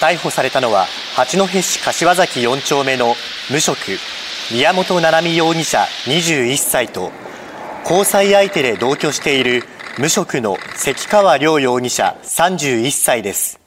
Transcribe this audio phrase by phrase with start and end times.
[0.00, 3.14] 逮捕されたのは八戸市柏崎4丁目の
[3.50, 3.78] 無職
[4.50, 7.12] 宮本七海容疑者21歳と
[7.84, 9.62] 交際相手で同居している
[9.98, 13.60] 無職の関川亮容疑者31歳です。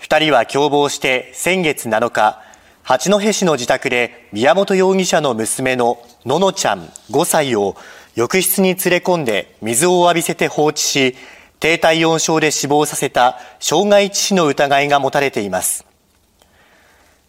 [0.00, 2.42] 2人は共謀して先月7日
[2.82, 6.80] 八戸市の自宅で宮本容疑者の娘のののちゃん
[7.10, 7.76] 5歳を
[8.14, 11.16] 浴室に連れ込んで水を浴びせて放置し
[11.60, 15.86] 低体温症で死亡させた傷害致死の疑いが持たれています。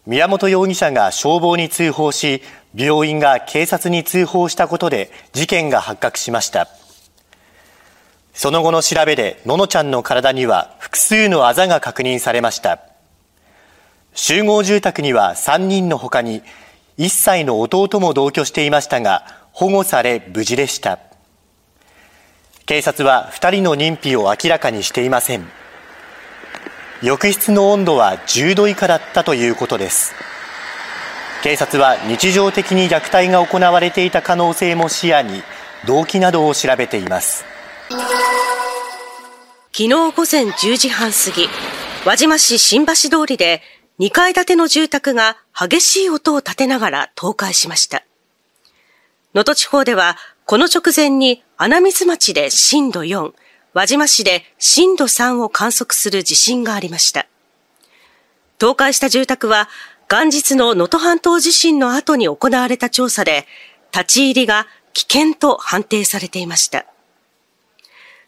[0.06, 2.42] 宮本容疑者が消防に通報し
[2.74, 6.68] 病院が警察に通報したことで事件が発覚しました。
[8.32, 12.80] その後の調べでののちゃんの体には複数のあざが確認されました。
[14.14, 16.42] 集合住宅には3人のほかに
[16.98, 21.07] 1歳の弟も同居していましたが保護され無事でした。
[22.68, 25.48] 警察は2人の認否を明らかにしていません。
[27.02, 30.14] 浴室の温度は10度以下だったということです。
[31.42, 35.42] 警察は日常的に虐待が行われていた可能性も視野に
[35.86, 37.46] 動機などを調べています。
[37.88, 41.48] 昨日午前10時半過ぎ
[42.04, 43.62] 輪島市新橋通りで
[43.98, 48.04] 2階建ての住宅が激しい音を立てながら倒壊しました。
[49.32, 53.32] 能登地方ではこの直前に穴水町で震度4、
[53.74, 57.26] 輪島市で震度3を観測する地震がありました。
[58.60, 59.68] 倒壊した住宅は
[60.08, 63.44] 元日の能登半島地震の後に行われた調査で
[63.92, 66.86] 立ち入りが危険と判定されていました。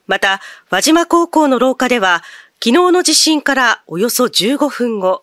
[0.08, 5.22] また、輪島高校の廊下では昨日の地震からおよそ15分後、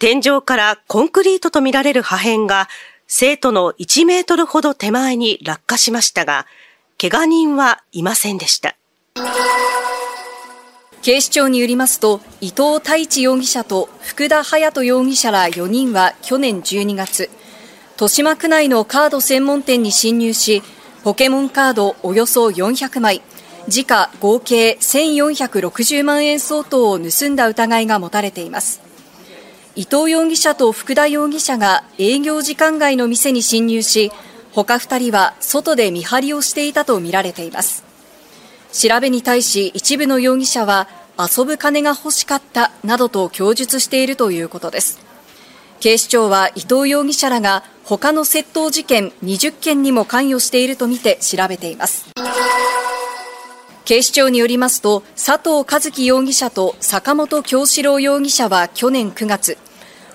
[0.00, 2.68] 天井からコンクリートとみられる破片が
[3.06, 6.44] 生徒の1メートルほど手前に落下しましたが、
[6.98, 8.74] 怪我人はいませんでした。
[11.02, 17.28] 警視庁によりますと、伊藤太一容疑者と福田隼人容疑者ら4人は去年12月、
[17.96, 20.62] 豊島区内のカード専門店に侵入し、
[21.04, 23.20] ポケモンカードおよそ400枚、
[23.68, 28.80] 時価合計1460万円相当を盗んだ疑いが持たれています。
[29.74, 34.10] 伊藤容疑者と福田容疑者が営業時間外の店に侵入し、
[34.64, 37.84] 他2人は外で見張りをしていたとみられています。
[38.72, 44.98] 調べに対し一部の容疑者は遊ぶ金が欲しかったなどと供述しているということです。
[45.80, 52.06] 警視庁は伊藤容疑者らが他の窃盗事件20件にも関与しているとみて調べています。
[53.84, 59.58] 警視庁によりますと、佐藤和樹容疑者と坂本京志郎容疑者は去年9月、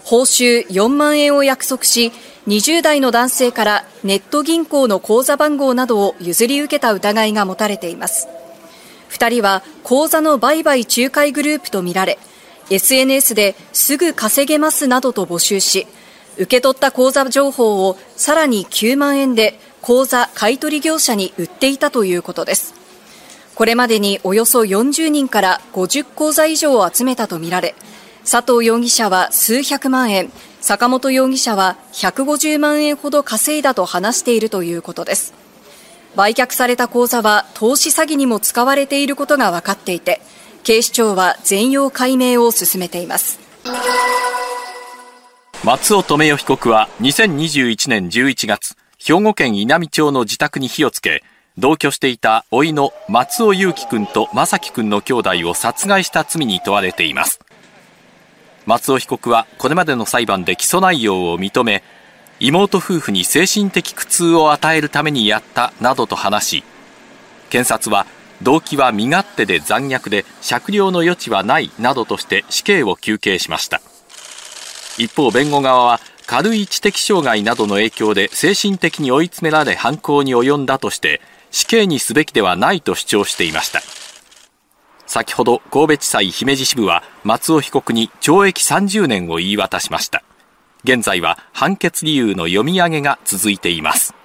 [0.04, 2.12] 報酬4万円を約束し、
[2.48, 8.28] 20代の男性からネット銀行の口座番号などを譲り受けた疑いが持たれています。
[9.12, 12.18] 2人は口座の売買仲介グループとみられ、
[12.72, 15.86] SNS ですぐ稼げますなどと募集し、
[16.36, 22.74] 受け取った口座情報をさらに9万円で口座買取業者に売っていたということです。
[23.54, 27.76] これまでにおよそ40人から50口座以上を集めたとみられ、
[28.22, 35.34] 佐藤容疑者は数百万円、坂本容疑者は150万円ほど稼いだと話しているということです。
[36.16, 40.22] 売却された口座は投資詐欺にも使われていることが分かっていて、
[40.64, 43.40] 警視庁は全容解明を進めています。
[45.64, 51.24] 松尾留代被告は2021年11月、兵庫県稲美町の自宅に火をつけ、
[51.58, 57.40] 同居していた甥の松尾祐樹君と正樹君の兄弟を殺害した罪に問われています。
[58.72, 61.84] 松尾被告はこれまでの裁判で起訴内容を認め
[62.40, 66.64] 妹夫婦に精神的苦痛を与えるためにやったなどと話し
[67.50, 68.06] 検察は
[68.42, 73.82] 動機は身勝手で残虐で酌量の余地はないなどとして死刑を求刑しました。
[74.98, 81.20] 一方弁護側は軽い知的障害などの影響で精神的に追い詰められ犯行に及んだとして
[81.52, 83.82] 死刑にすべきではないと主張していました。
[85.14, 90.24] 先ほど神戸地裁姫路支部は松尾被告に懲役30年を言い渡しました
[90.86, 94.16] 現在は判決理由の読み上げが続いています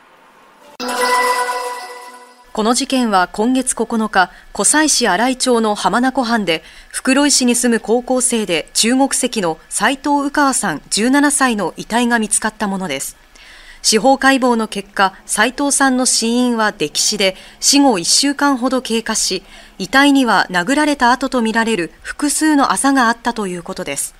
[2.53, 13.26] この事件は今月9日、湖西市新井町の浜名湖畔で、袋井市に住む高校生で中国籍の斉藤宇川さん17歳の遺体が見つかったものです。
[13.87, 19.45] 司法解剖の結果、斉藤さんの死因は溺死で、死後1週間ほど経過し、
[19.79, 24.17] 遺体には殴られた跡とみられる複数のあざがあったということです。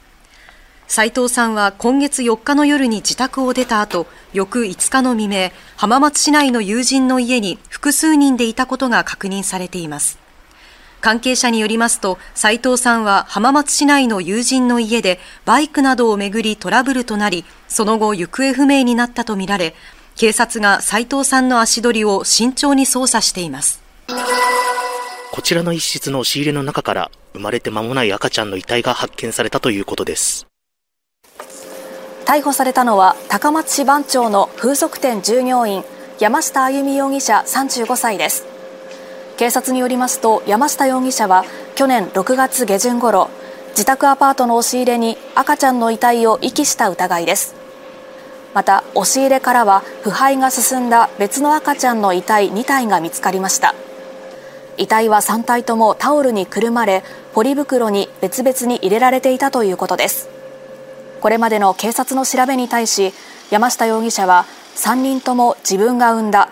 [0.87, 10.26] 斉藤さんは今月4日の夜に自宅を出た後、翌5日の未明、浜松市内の友人の家に複数人でいたことが確認されています。
[11.07, 19.77] 関係者によりますと、斉藤さんは浜松市内の友人の家でバイクなどをめぐりトラブルとなり、その後行方不明になったとみられ、
[20.17, 23.81] 警察が斉藤さんの足取りを慎重に捜査しています。
[25.31, 30.49] こちらの一室の押し入れの中から生まれて間もない赤ちゃんの遺体が発見されたということです。
[32.25, 35.85] 逮捕されたのは高松市番長の風俗店従業員
[36.19, 38.56] 山下あゆみ容疑者35歳です
[39.37, 41.45] 警察によりますと山下容疑者は
[41.75, 43.29] 去年6月下旬ごろ
[43.71, 47.55] 自宅アパートの押し入れに赤ちゃんの遺体を遺棄した疑いです。
[48.55, 53.75] また押し入れからは腐敗が進んだ別の赤ちゃんの遺体2体が見つかりました。
[54.79, 57.05] 遺体は3体ともタオルにくるまれ
[57.35, 60.31] ポリ袋に別々に入れられていたということです。
[61.21, 63.13] これまでの警察の調べに対し
[63.51, 64.47] 山下容疑者は
[64.77, 66.49] 3人とも自分が産んだ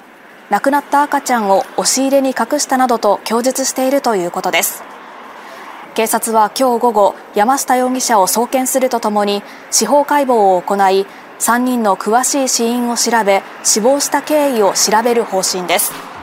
[0.50, 4.82] 亡くなった赤ちゃんを押し入れに隠したなどと供述しているということです。
[5.94, 11.06] 警察は今日午後山下容疑者を送検するとともに司法解剖を行い
[11.38, 16.13] 3人の詳しい死因を調べ死亡した経緯を調べる方針です。